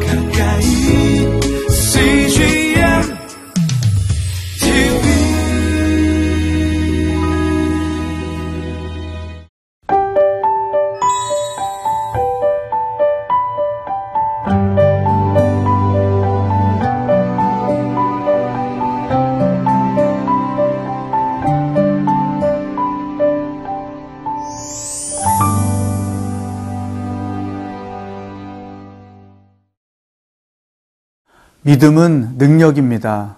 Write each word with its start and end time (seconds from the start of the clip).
가까 0.00 0.21
믿음은 31.64 32.38
능력입니다. 32.38 33.36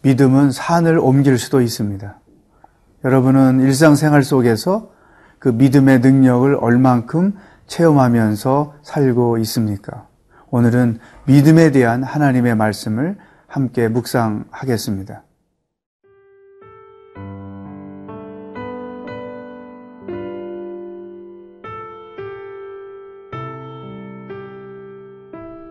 믿음은 0.00 0.52
산을 0.52 0.98
옮길 0.98 1.38
수도 1.38 1.60
있습니다. 1.60 2.18
여러분은 3.04 3.60
일상생활 3.60 4.22
속에서 4.22 4.90
그 5.38 5.50
믿음의 5.50 6.00
능력을 6.00 6.54
얼만큼 6.54 7.34
체험하면서 7.66 8.76
살고 8.82 9.36
있습니까? 9.38 10.06
오늘은 10.50 10.98
믿음에 11.26 11.70
대한 11.72 12.02
하나님의 12.02 12.54
말씀을 12.54 13.18
함께 13.46 13.88
묵상하겠습니다. 13.88 15.22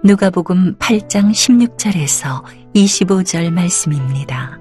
누가복음 0.04 0.78
8장 0.80 1.30
16절에서 1.30 2.44
25절 2.74 3.52
말씀입니다. 3.52 4.60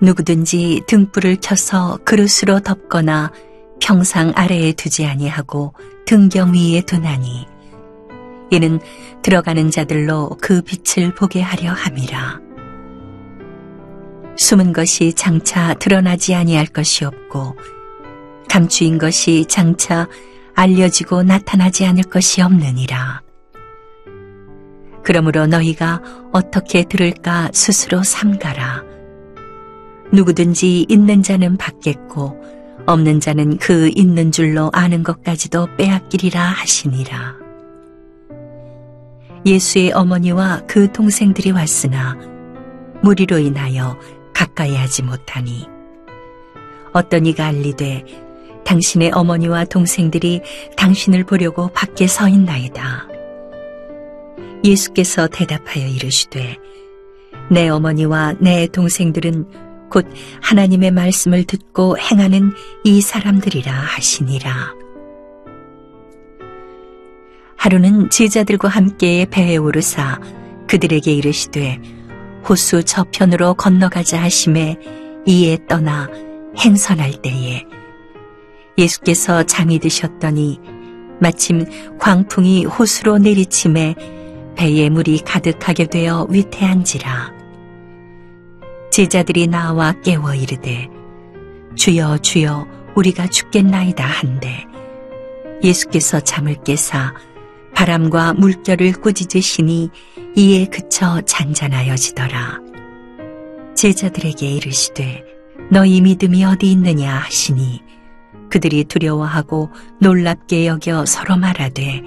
누구든지 0.00 0.84
등불을 0.86 1.36
켜서 1.42 1.98
그릇으로 2.02 2.60
덮거나 2.60 3.30
평상 3.78 4.32
아래에 4.34 4.72
두지 4.72 5.04
아니하고 5.04 5.74
등경 6.06 6.54
위에 6.54 6.80
두나니 6.80 7.46
이는 8.50 8.80
들어가는 9.20 9.70
자들로 9.70 10.30
그 10.40 10.62
빛을 10.62 11.14
보게 11.14 11.42
하려 11.42 11.72
함이라. 11.72 12.40
숨은 14.38 14.72
것이 14.72 15.12
장차 15.12 15.74
드러나지 15.74 16.34
아니할 16.34 16.64
것이 16.68 17.04
없고 17.04 17.54
감추인 18.48 18.96
것이 18.96 19.44
장차 19.46 20.08
알려지고 20.54 21.22
나타나지 21.22 21.84
않을 21.86 22.04
것이 22.04 22.42
없느니라. 22.42 23.22
그러므로 25.02 25.46
너희가 25.46 26.00
어떻게 26.32 26.84
들을까 26.84 27.50
스스로 27.52 28.02
삼가라. 28.02 28.82
누구든지 30.12 30.86
있는 30.88 31.22
자는 31.22 31.56
받겠고 31.56 32.40
없는 32.86 33.20
자는 33.20 33.58
그 33.58 33.90
있는 33.94 34.32
줄로 34.32 34.70
아는 34.72 35.02
것까지도 35.02 35.76
빼앗기리라 35.76 36.40
하시니라. 36.40 37.36
예수의 39.46 39.92
어머니와 39.92 40.62
그 40.66 40.90
동생들이 40.90 41.50
왔으나 41.50 42.16
무리로 43.02 43.38
인하여 43.38 43.98
가까이 44.32 44.74
하지 44.74 45.02
못하니 45.02 45.68
어떤 46.94 47.26
이가 47.26 47.46
알리되 47.46 48.04
당신의 48.64 49.10
어머니와 49.12 49.64
동생들이 49.64 50.42
당신을 50.76 51.24
보려고 51.24 51.68
밖에 51.68 52.06
서 52.06 52.28
있나이다. 52.28 53.08
예수께서 54.64 55.28
대답하여 55.28 55.86
이르시되 55.86 56.56
내 57.50 57.68
어머니와 57.68 58.34
내 58.40 58.66
동생들은 58.66 59.46
곧 59.90 60.06
하나님의 60.40 60.90
말씀을 60.90 61.44
듣고 61.44 61.98
행하는 61.98 62.52
이 62.84 63.00
사람들이라 63.00 63.72
하시니라. 63.72 64.74
하루는 67.56 68.10
제자들과 68.10 68.68
함께 68.68 69.26
배에 69.30 69.56
오르사 69.56 70.20
그들에게 70.66 71.12
이르시되 71.12 71.80
호수 72.48 72.82
저편으로 72.84 73.54
건너가자 73.54 74.20
하심에 74.20 74.76
이에 75.26 75.58
떠나 75.68 76.08
행선할 76.58 77.12
때에 77.22 77.64
예수께서 78.76 79.44
잠이 79.44 79.78
드셨더니 79.78 80.60
마침 81.20 81.64
광풍이 81.98 82.64
호수로 82.64 83.18
내리침에 83.18 83.94
배에 84.56 84.88
물이 84.88 85.20
가득하게 85.20 85.86
되어 85.86 86.26
위태한지라. 86.28 87.32
제자들이 88.90 89.46
나와 89.48 89.92
깨워 90.02 90.34
이르되 90.34 90.88
주여 91.74 92.18
주여 92.18 92.66
우리가 92.94 93.26
죽겠나이다 93.26 94.04
한데 94.04 94.64
예수께서 95.62 96.20
잠을 96.20 96.56
깨사 96.62 97.14
바람과 97.74 98.34
물결을 98.34 98.92
꾸짖으시니 98.92 99.90
이에 100.36 100.66
그쳐 100.66 101.20
잔잔하여지더라. 101.22 102.60
제자들에게 103.74 104.46
이르시되 104.48 105.24
너희 105.70 106.00
믿음이 106.00 106.44
어디 106.44 106.70
있느냐 106.72 107.14
하시니 107.16 107.82
그들이 108.54 108.84
두려워하고 108.84 109.70
놀랍게 110.00 110.68
여겨 110.68 111.06
서로 111.06 111.36
말하되 111.36 112.02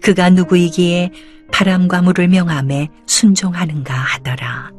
그가 0.00 0.30
누구이기에 0.30 1.10
바람과 1.50 2.02
물을 2.02 2.28
명함에 2.28 2.88
순종하는가 3.06 3.92
하더라. 3.92 4.70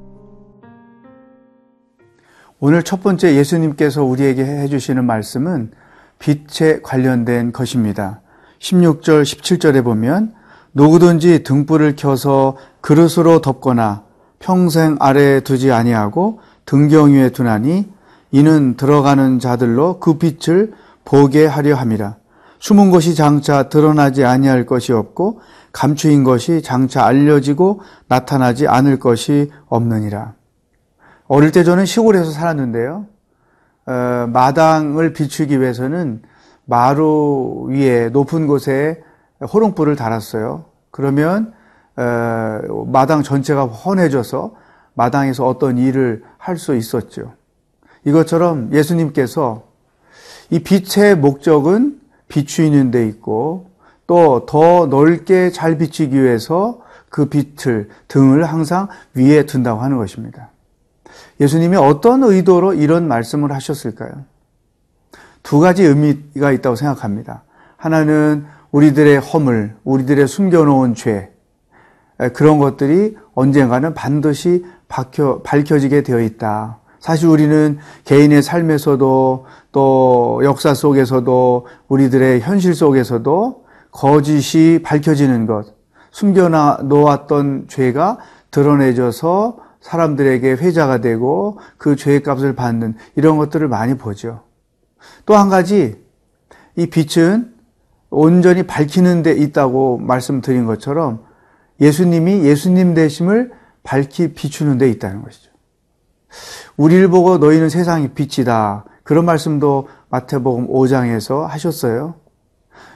오늘 2.59 2.83
첫 2.83 3.03
번째 3.03 3.35
예수님께서 3.35 4.05
우리에게 4.05 4.45
해주시는 4.45 5.03
말씀은 5.03 5.71
빛에 6.19 6.79
관련된 6.81 7.51
것입니다. 7.51 8.21
16절, 8.59 9.23
17절에 9.23 9.83
보면 9.83 10.33
누구든지 10.73 11.43
등불을 11.43 11.97
켜서 11.97 12.55
그릇으로 12.79 13.41
덮거나 13.41 14.05
평생 14.39 14.95
아래에 15.01 15.41
두지 15.41 15.73
아니하고 15.73 16.39
등경 16.63 17.11
위에 17.11 17.31
두나니 17.31 17.89
이는 18.31 18.75
들어가는 18.77 19.39
자들로 19.39 19.99
그 19.99 20.17
빛을 20.17 20.73
보게 21.03 21.45
하려 21.45 21.75
함이라. 21.75 22.15
숨은 22.59 22.91
것이 22.91 23.15
장차 23.15 23.69
드러나지 23.69 24.23
아니할 24.23 24.65
것이 24.65 24.93
없고 24.93 25.41
감추인 25.71 26.23
것이 26.23 26.61
장차 26.61 27.05
알려지고 27.05 27.81
나타나지 28.07 28.67
않을 28.67 28.99
것이 28.99 29.51
없느니라. 29.67 30.33
어릴 31.27 31.51
때 31.51 31.63
저는 31.63 31.85
시골에서 31.85 32.31
살았는데요. 32.31 33.05
어, 33.87 34.27
마당을 34.31 35.13
비추기 35.13 35.59
위해서는 35.59 36.21
마루 36.65 37.65
위에 37.69 38.09
높은 38.09 38.47
곳에 38.47 39.01
호롱불을 39.41 39.95
달았어요. 39.95 40.65
그러면 40.91 41.53
어, 41.97 42.85
마당 42.87 43.23
전체가 43.23 43.67
환해져서 43.67 44.53
마당에서 44.93 45.47
어떤 45.47 45.77
일을 45.77 46.23
할 46.37 46.57
수 46.57 46.75
있었죠. 46.75 47.33
이것처럼 48.05 48.69
예수님께서 48.73 49.63
이 50.49 50.59
빛의 50.59 51.15
목적은 51.17 51.99
비추이는 52.27 52.91
데 52.91 53.05
있고 53.07 53.71
또 54.07 54.45
더 54.45 54.87
넓게 54.87 55.51
잘 55.51 55.77
비추기 55.77 56.21
위해서 56.21 56.81
그 57.09 57.25
빛을 57.25 57.89
등을 58.09 58.43
항상 58.43 58.89
위에 59.13 59.45
둔다고 59.45 59.81
하는 59.81 59.97
것입니다. 59.97 60.49
예수님이 61.39 61.77
어떤 61.77 62.23
의도로 62.23 62.73
이런 62.73 63.07
말씀을 63.07 63.53
하셨을까요? 63.53 64.11
두 65.43 65.59
가지 65.59 65.83
의미가 65.83 66.51
있다고 66.51 66.75
생각합니다. 66.75 67.43
하나는 67.77 68.45
우리들의 68.71 69.19
허물, 69.19 69.75
우리들의 69.83 70.27
숨겨놓은 70.27 70.93
죄, 70.95 71.31
그런 72.33 72.59
것들이 72.59 73.17
언젠가는 73.33 73.93
반드시 73.93 74.65
밝혀, 74.87 75.41
밝혀지게 75.41 76.03
되어 76.03 76.19
있다. 76.19 76.80
사실 77.01 77.27
우리는 77.27 77.79
개인의 78.05 78.43
삶에서도 78.43 79.45
또 79.71 80.41
역사 80.43 80.73
속에서도 80.73 81.67
우리들의 81.87 82.41
현실 82.41 82.73
속에서도 82.75 83.65
거짓이 83.91 84.79
밝혀지는 84.81 85.47
것, 85.47 85.73
숨겨놓았던 86.11 87.65
죄가 87.67 88.19
드러내져서 88.51 89.57
사람들에게 89.81 90.51
회자가 90.51 90.99
되고 90.99 91.57
그 91.77 91.95
죄의 91.95 92.21
값을 92.21 92.55
받는 92.55 92.95
이런 93.15 93.37
것들을 93.37 93.67
많이 93.67 93.95
보죠. 93.95 94.43
또 95.25 95.35
한 95.35 95.49
가지, 95.49 95.99
이 96.75 96.85
빛은 96.85 97.53
온전히 98.11 98.63
밝히는 98.63 99.23
데 99.23 99.31
있다고 99.31 99.97
말씀드린 99.97 100.65
것처럼 100.65 101.23
예수님이 101.79 102.43
예수님 102.43 102.93
되심을 102.93 103.51
밝히 103.83 104.33
비추는 104.33 104.77
데 104.77 104.89
있다는 104.89 105.23
것이죠. 105.23 105.50
우리를 106.77 107.07
보고 107.09 107.37
너희는 107.37 107.69
세상의 107.69 108.13
빛이다. 108.13 108.85
그런 109.03 109.25
말씀도 109.25 109.87
마태복음 110.09 110.67
5장에서 110.67 111.45
하셨어요. 111.45 112.15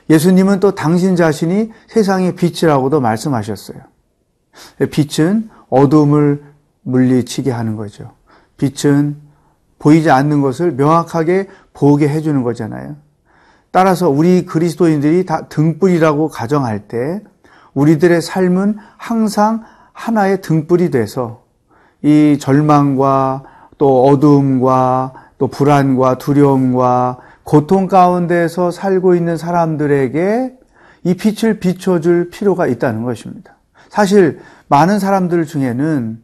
예수님은 0.09 0.59
또 0.59 0.75
당신 0.75 1.15
자신이 1.15 1.71
세상의 1.87 2.35
빛이라고도 2.35 3.01
말씀하셨어요. 3.01 3.79
빛은 4.91 5.49
어둠을 5.69 6.43
물리치게 6.83 7.51
하는 7.51 7.75
거죠. 7.75 8.13
빛은 8.57 9.17
보이지 9.79 10.09
않는 10.11 10.41
것을 10.41 10.71
명확하게 10.73 11.49
보게 11.73 12.07
해주는 12.07 12.41
거잖아요. 12.43 12.95
따라서 13.71 14.09
우리 14.09 14.45
그리스도인들이 14.45 15.25
다 15.25 15.47
등불이라고 15.49 16.29
가정할 16.29 16.87
때 16.87 17.21
우리들의 17.73 18.21
삶은 18.21 18.77
항상 18.97 19.63
하나의 19.91 20.41
등불이 20.41 20.91
돼서 20.91 21.44
이 22.01 22.37
절망과 22.39 23.43
또 23.77 24.05
어두움과 24.05 25.13
또 25.37 25.47
불안과 25.47 26.17
두려움과 26.17 27.19
고통 27.43 27.87
가운데서 27.87 28.71
살고 28.71 29.15
있는 29.15 29.37
사람들에게 29.37 30.57
이 31.03 31.13
빛을 31.15 31.59
비춰줄 31.59 32.29
필요가 32.31 32.67
있다는 32.67 33.03
것입니다. 33.03 33.55
사실 33.89 34.39
많은 34.67 34.99
사람들 34.99 35.45
중에는 35.45 36.23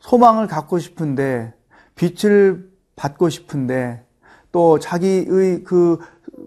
소망을 0.00 0.46
갖고 0.46 0.78
싶은데 0.78 1.52
빛을 1.94 2.68
받고 2.96 3.28
싶은데 3.28 4.04
또 4.50 4.78
자기의 4.78 5.64
그, 5.64 5.98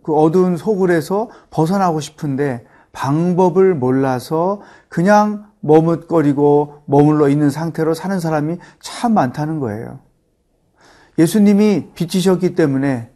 그 0.03 0.15
어두운 0.15 0.57
소굴에서 0.57 1.29
벗어나고 1.51 1.99
싶은데 1.99 2.65
방법을 2.91 3.75
몰라서 3.75 4.61
그냥 4.89 5.45
머뭇거리고 5.65 6.83
머물러 6.85 7.27
있는 7.27 7.49
상태로 7.49 7.95
사는 7.95 8.19
사람이 8.19 8.57
참 8.79 9.13
많다는 9.15 9.59
거예요. 9.59 9.99
예수님이 11.17 11.87
빛이셨기 11.95 12.53
때문에 12.53 13.09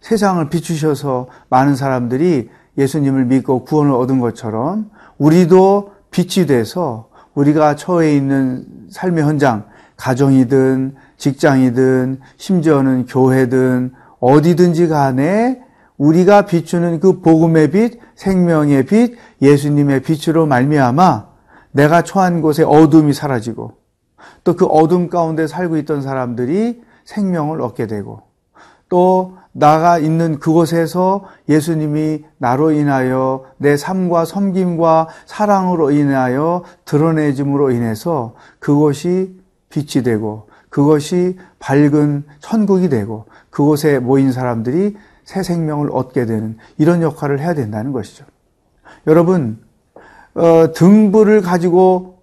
세상을 0.00 0.48
비추셔서 0.48 1.28
많은 1.48 1.76
사람들이 1.76 2.50
예수님을 2.76 3.26
믿고 3.26 3.64
구원을 3.64 3.92
얻은 3.92 4.18
것처럼 4.18 4.90
우리도 5.18 5.92
빛이 6.10 6.46
돼서 6.46 7.08
우리가 7.34 7.76
처해 7.76 8.16
있는 8.16 8.66
삶의 8.90 9.22
현장, 9.22 9.66
가정이든 9.96 10.96
직장이든 11.18 12.20
심지어는 12.36 13.06
교회든 13.06 13.92
어디든지 14.18 14.88
간에 14.88 15.62
우리가 15.98 16.46
비추는 16.46 16.98
그 16.98 17.20
복음의 17.20 17.70
빛, 17.70 18.00
생명의 18.16 18.86
빛, 18.86 19.16
예수님의 19.40 20.02
빛으로 20.02 20.46
말미암아 20.46 21.31
내가 21.72 22.02
처한 22.02 22.40
곳에 22.40 22.62
어둠이 22.62 23.12
사라지고 23.12 23.82
또 24.44 24.54
그 24.54 24.66
어둠 24.66 25.08
가운데 25.08 25.46
살고 25.46 25.76
있던 25.78 26.02
사람들이 26.02 26.82
생명을 27.04 27.60
얻게 27.60 27.86
되고 27.86 28.22
또 28.88 29.36
나가 29.52 29.98
있는 29.98 30.38
그곳에서 30.38 31.24
예수님이 31.48 32.24
나로 32.38 32.72
인하여 32.72 33.44
내 33.58 33.76
삶과 33.76 34.24
섬김과 34.24 35.08
사랑으로 35.26 35.90
인하여 35.90 36.64
드러내짐으로 36.84 37.70
인해서 37.70 38.34
그곳이 38.58 39.38
빛이 39.68 40.04
되고 40.04 40.48
그것이 40.68 41.38
밝은 41.58 42.24
천국이 42.40 42.88
되고 42.88 43.26
그곳에 43.50 43.98
모인 43.98 44.32
사람들이 44.32 44.96
새 45.24 45.42
생명을 45.42 45.90
얻게 45.92 46.26
되는 46.26 46.56
이런 46.78 47.02
역할을 47.02 47.40
해야 47.40 47.54
된다는 47.54 47.92
것이죠. 47.92 48.24
여러분, 49.06 49.58
어, 50.34 50.72
등불을 50.72 51.42
가지고 51.42 52.18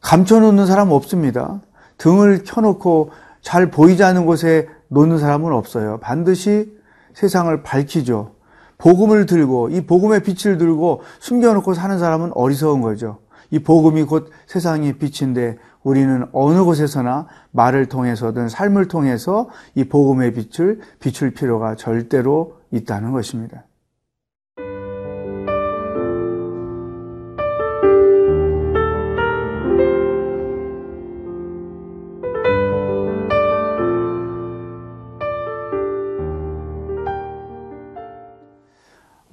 감춰놓는 0.00 0.66
사람 0.66 0.90
없습니다. 0.90 1.60
등을 1.98 2.44
켜놓고 2.44 3.10
잘 3.40 3.70
보이지 3.70 4.02
않는 4.04 4.26
곳에 4.26 4.68
놓는 4.88 5.18
사람은 5.18 5.52
없어요. 5.52 5.98
반드시 6.00 6.72
세상을 7.14 7.62
밝히죠. 7.62 8.32
복음을 8.78 9.26
들고 9.26 9.70
이 9.70 9.86
복음의 9.86 10.22
빛을 10.22 10.58
들고 10.58 11.02
숨겨놓고 11.20 11.74
사는 11.74 11.98
사람은 11.98 12.32
어리석은 12.34 12.82
거죠. 12.82 13.18
이 13.50 13.60
복음이 13.60 14.04
곧 14.04 14.30
세상의 14.46 14.94
빛인데 14.98 15.56
우리는 15.82 16.26
어느 16.32 16.64
곳에서나 16.64 17.26
말을 17.52 17.86
통해서든 17.86 18.48
삶을 18.48 18.88
통해서 18.88 19.48
이 19.74 19.84
복음의 19.84 20.34
빛을 20.34 20.80
비출 20.98 21.32
필요가 21.32 21.76
절대로 21.76 22.56
있다는 22.72 23.12
것입니다. 23.12 23.64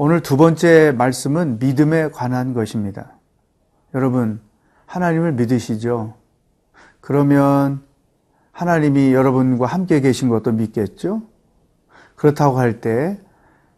오늘 0.05 0.19
두 0.19 0.35
번째 0.35 0.93
말씀은 0.97 1.59
믿음에 1.59 2.09
관한 2.09 2.53
것입니다. 2.53 3.13
여러분, 3.95 4.41
하나님을 4.85 5.31
믿으시죠? 5.31 6.15
그러면 6.99 7.81
하나님이 8.51 9.13
여러분과 9.13 9.65
함께 9.65 10.01
계신 10.01 10.27
것도 10.27 10.51
믿겠죠? 10.51 11.21
그렇다고 12.17 12.59
할 12.59 12.81
때 12.81 13.17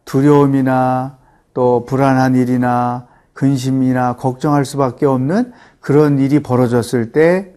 두려움이나 0.06 1.20
또 1.54 1.86
불안한 1.86 2.34
일이나 2.34 3.06
근심이나 3.34 4.16
걱정할 4.16 4.66
수밖에 4.66 5.06
없는 5.06 5.54
그런 5.80 6.18
일이 6.18 6.42
벌어졌을 6.42 7.12
때 7.12 7.54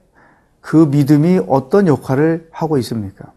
그 0.61 0.77
믿음이 0.77 1.41
어떤 1.49 1.87
역할을 1.87 2.51
하고 2.53 2.77
있습니까? 2.77 3.33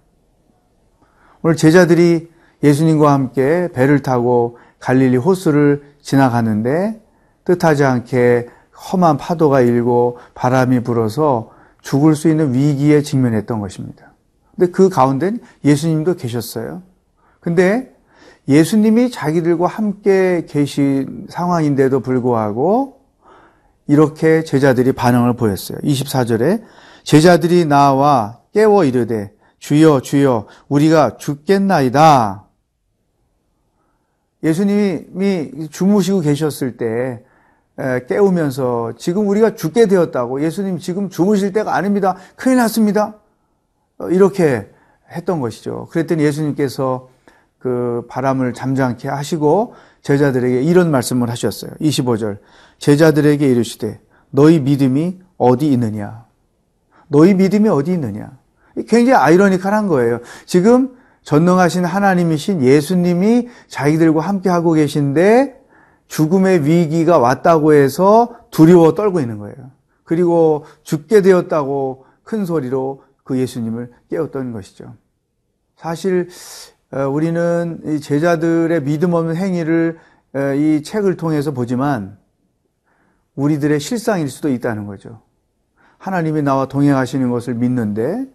오늘 1.42 1.56
제자들이 1.56 2.30
예수님과 2.64 3.14
함께 3.14 3.70
배를 3.72 4.02
타고 4.02 4.58
갈릴리 4.82 5.16
호수를 5.18 5.84
지나가는데 6.02 7.02
뜻하지 7.46 7.86
않게 7.86 8.50
험한 8.92 9.18
파도가 9.18 9.62
일고 9.62 10.18
바람이 10.34 10.82
불어서 10.82 11.52
죽을 11.82 12.16
수 12.16 12.30
있는 12.30 12.54
위기에 12.54 13.02
직면했던 13.02 13.60
것입니다. 13.60 14.14
근데 14.56 14.72
그 14.72 14.90
가운데 14.90 15.34
예수님도 15.64 16.16
계셨어요. 16.16 16.84
근데 17.40 17.96
예수님이 18.48 19.12
자기들과 19.12 19.68
함께 19.68 20.46
계신 20.50 21.28
상황인데도 21.30 22.02
불구하고 22.02 23.02
이렇게 23.88 24.44
제자들이 24.44 24.92
반응을 24.94 25.36
보였어요. 25.36 25.78
24절에 25.80 26.64
제자들이 27.04 27.66
나와 27.66 28.40
깨워 28.54 28.84
이르되 28.84 29.32
주여 29.60 30.02
주여 30.02 30.48
우리가 30.70 31.18
죽겠나이다. 31.18 32.46
예수님이 34.44 35.70
주무시고 35.70 36.22
계셨을 36.22 36.78
때 36.78 37.24
깨우면서 38.08 38.94
지금 38.98 39.28
우리가 39.28 39.56
죽게 39.56 39.88
되었다고 39.88 40.44
예수님 40.44 40.78
지금 40.80 41.10
주무실 41.10 41.54
때가 41.54 41.76
아닙니다. 41.76 42.16
큰일 42.36 42.58
났습니다. 42.58 43.16
어, 43.98 44.10
이렇게 44.10 44.70
했던 45.12 45.40
것이죠. 45.40 45.88
그랬더니 45.92 46.24
예수님께서 46.24 47.10
그 47.60 48.06
바람을 48.10 48.54
잠잠케 48.54 49.08
하시고 49.08 49.76
제자들에게 50.02 50.62
이런 50.64 50.90
말씀을 50.92 51.30
하셨어요. 51.30 51.72
25절. 51.80 52.40
제자들에게 52.80 53.48
이르시되 53.48 54.00
너희 54.32 54.60
믿음이 54.60 55.20
어디 55.38 55.72
있느냐? 55.72 56.26
너희 57.08 57.34
믿음이 57.34 57.70
어디 57.70 57.94
있느냐? 57.94 58.32
굉장히 58.88 59.14
아이러니컬한 59.14 59.88
거예요. 59.88 60.20
지금 60.46 60.96
전능하신 61.24 61.86
하나님이신 61.86 62.62
예수님이 62.62 63.48
자기들과 63.68 64.22
함께 64.22 64.50
하고 64.50 64.74
계신데 64.74 65.60
죽음의 66.08 66.66
위기가 66.66 67.20
왔다고 67.20 67.74
해서 67.74 68.36
두려워 68.50 68.96
떨고 68.96 69.20
있는 69.20 69.38
거예요. 69.38 69.56
그리고 70.04 70.66
죽게 70.84 71.22
되었다고 71.22 72.06
큰 72.24 72.46
소리로 72.46 73.04
그 73.24 73.38
예수님을 73.38 73.92
깨웠던 74.10 74.52
것이죠. 74.52 74.96
사실 75.78 76.28
어, 76.92 77.08
우리는 77.08 78.00
제자들의 78.02 78.84
믿음 78.84 79.14
없는 79.14 79.36
행위를 79.36 80.00
어, 80.34 80.54
이 80.54 80.84
책을 80.84 81.16
통해서 81.16 81.52
보지만 81.52 82.18
우리들의 83.36 83.80
실상일 83.80 84.30
수도 84.30 84.50
있다는 84.50 84.86
거죠. 84.86 85.22
하나님이 85.98 86.42
나와 86.42 86.68
동행하시는 86.68 87.30
것을 87.30 87.54
믿는데 87.54 88.26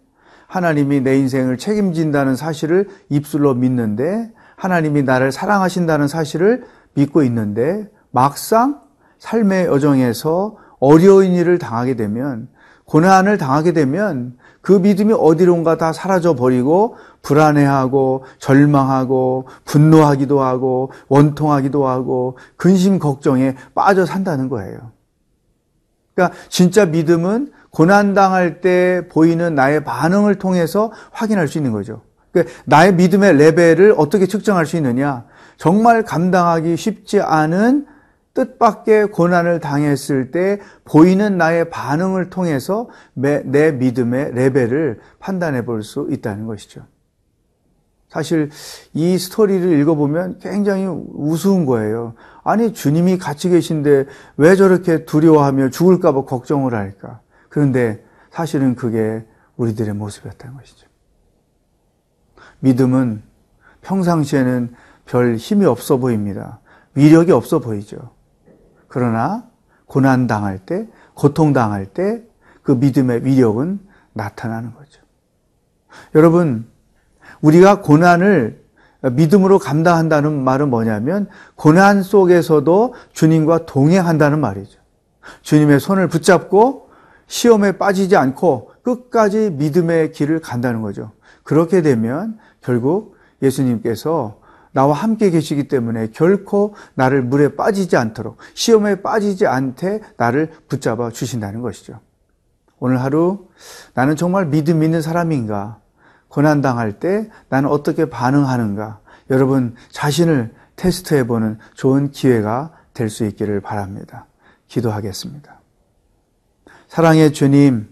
하나님이 0.47 1.01
내 1.01 1.19
인생을 1.19 1.59
책임진다는 1.59 2.37
사실을 2.37 2.89
입술로 3.09 3.55
믿는데 3.55 4.33
하나님이 4.57 5.03
나를 5.03 5.33
사랑하신다는 5.33 6.09
사실을 6.09 6.65
믿고 6.95 7.23
있는데 7.25 7.89
막상 8.11 8.81
삶의 9.19 9.67
여정에서 9.67 10.57
어려운 10.79 11.33
일을 11.33 11.59
당하게 11.59 11.97
되면 11.97 12.49
고난을 12.85 13.39
당하게 13.39 13.73
되면 13.73 14.37
그 14.61 14.73
믿음이 14.73 15.13
어디론가 15.13 15.77
다 15.77 15.93
사라져 15.93 16.35
버리고 16.35 16.97
불안해하고 17.23 18.25
절망하고 18.39 19.47
분노하기도 19.65 20.41
하고 20.41 20.91
원통하기도 21.09 21.87
하고 21.87 22.37
근심 22.57 22.99
걱정에 22.99 23.55
빠져 23.75 24.07
산다는 24.07 24.49
거예요. 24.49 24.93
그러니까 26.15 26.37
진짜 26.49 26.87
믿음은 26.87 27.53
고난당할 27.77 28.63
때 28.63 29.03
보이는 29.11 29.55
나의 29.55 29.85
반응을 29.85 30.37
통해서 30.37 30.91
확인할 31.13 31.47
수 31.47 31.59
있는 31.59 31.73
거죠. 31.73 32.01
그러니까 32.33 32.55
나의 32.65 32.95
믿음의 32.95 33.37
레벨을 33.37 33.95
어떻게 33.99 34.25
측정할 34.27 34.65
수 34.65 34.77
있느냐? 34.79 35.27
정말 35.59 36.03
감당하기 36.03 36.75
쉽지 36.79 37.21
않은 37.21 37.85
뜻밖의 38.33 39.09
고난을 39.09 39.61
당했을 39.61 40.31
때 40.31 40.59
보이는 40.87 41.37
나의 41.37 41.69
반응을 41.69 42.31
통해서 42.31 42.89
매- 43.13 43.43
내 43.45 43.73
믿음의 43.73 44.33
레벨을 44.33 45.01
판단해 45.19 45.67
볼 45.67 45.83
수 45.83 46.09
있다는 46.11 46.47
것이죠. 46.47 46.81
사실 48.09 48.49
이 48.95 49.19
스토리를 49.19 49.79
읽어보면 49.81 50.39
굉장히 50.41 50.87
우스운 50.87 51.67
거예요. 51.67 52.15
아니, 52.43 52.73
주님이 52.73 53.19
같이 53.19 53.51
계신데 53.51 54.07
왜 54.39 54.57
저렇게 54.57 55.05
두려워하며 55.05 55.69
죽을까봐 55.69 56.25
걱정을 56.25 56.73
할까? 56.75 57.21
그런데 57.57 58.05
사실은 58.31 58.75
그게 58.75 59.25
우리들의 59.57 59.95
모습이었다는 59.95 60.59
것이죠. 60.59 60.87
믿음은 62.61 63.23
평상시에는 63.81 64.75
별 65.07 65.37
힘이 65.37 65.65
없어 65.65 65.97
보입니다. 65.97 66.61
위력이 66.95 67.33
없어 67.33 67.61
보이죠. 67.61 68.11
그러나 68.89 69.49
고난 69.87 70.27
당할 70.27 70.59
때, 70.59 70.87
고통 71.15 71.55
당할 71.55 71.87
때 71.87 72.23
그 72.63 72.73
믿음의 72.73 73.25
위력은 73.25 73.81
나타나는 74.13 74.75
거죠. 74.75 75.01
여러분, 76.15 76.67
우리가 77.41 77.81
고난을 77.81 78.63
믿음으로 79.13 79.59
감당한다는 79.59 80.45
말은 80.45 80.69
뭐냐면 80.69 81.27
고난 81.55 82.03
속에서도 82.03 82.93
주님과 83.15 83.65
동행한다는 83.65 84.41
말이죠. 84.41 84.79
주님의 85.41 85.81
손을 85.81 86.09
붙잡고 86.09 86.86
시험에 87.27 87.73
빠지지 87.79 88.17
않고 88.17 88.73
끝까지 88.83 89.51
믿음의 89.51 90.13
길을 90.13 90.41
간다는 90.41 90.83
거죠. 90.83 91.13
그렇게 91.43 91.83
되면 91.83 92.39
결국 92.61 93.17
예수님께서 93.43 94.41
나와 94.73 94.95
함께 94.95 95.31
계시기 95.31 95.69
때문에 95.69 96.09
결코 96.13 96.75
나를 96.95 97.23
물에 97.23 97.57
빠지지 97.57 97.97
않도록 97.97 98.37
시험에 98.55 99.01
빠지지 99.03 99.47
않게 99.47 100.03
나를 100.19 100.51
붙잡아 100.69 101.11
주신다는 101.11 101.63
것이죠. 101.63 102.01
오늘 102.79 103.01
하루 103.01 103.49
나는 103.95 104.17
정말 104.17 104.47
믿음 104.47 104.83
있는 104.83 105.01
사람인가? 105.01 105.81
고난 106.29 106.61
당할 106.61 106.99
때 106.99 107.31
나는 107.49 107.71
어떻게 107.71 108.11
반응하는가? 108.11 109.01
여러분 109.31 109.75
자신을 109.91 110.55
테스트해 110.77 111.27
보는 111.27 111.59
좋은 111.75 112.11
기회가 112.11 112.73
될 112.93 113.09
수 113.09 113.25
있기를 113.25 113.61
바랍니다. 113.61 114.27
기도하겠습니다. 114.69 115.56
사랑의 116.97 117.35
주님, 117.35 117.89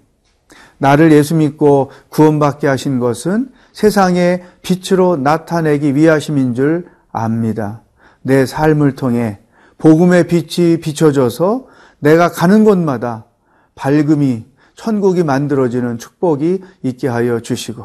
나를 0.79 1.13
예수 1.13 1.35
믿고 1.35 1.91
구원받게 2.09 2.67
하신 2.67 3.01
것은 3.01 3.51
세상의 3.75 4.43
빛으로 4.63 5.17
나타내기 5.17 5.95
위하심인 5.95 6.55
줄 6.55 6.87
압니다. 7.13 7.83
내 8.23 8.47
삶을 8.47 8.95
통해 8.95 9.41
복음의 9.77 10.27
빛이 10.27 10.81
비춰져서 10.81 11.67
내가 11.99 12.31
가는 12.31 12.65
곳마다 12.65 13.27
밝음이 13.75 14.47
천국이 14.75 15.23
만들어지는 15.23 15.99
축복이 15.99 16.63
있게 16.83 17.07
하여 17.07 17.41
주시고 17.41 17.85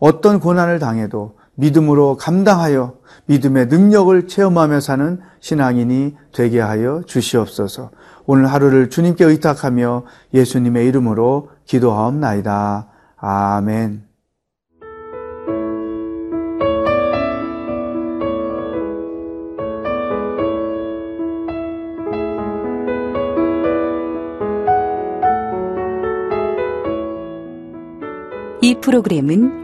어떤 0.00 0.40
고난을 0.40 0.78
당해도 0.78 1.36
믿음으로 1.56 2.16
감당하여 2.16 2.94
믿음의 3.26 3.66
능력을 3.66 4.28
체험하며 4.28 4.80
사는 4.80 5.20
신앙인이 5.40 6.16
되게 6.32 6.60
하여 6.60 7.02
주시옵소서. 7.06 7.90
오늘 8.26 8.46
하루를 8.46 8.90
주님께 8.90 9.24
의탁하며 9.24 10.04
예수님의 10.32 10.86
이름으로 10.88 11.50
기도하옵나이다. 11.66 12.88
아멘. 13.16 14.04
이 28.60 28.74
프로그램은 28.80 29.63